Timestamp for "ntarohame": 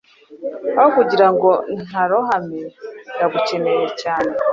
1.85-2.61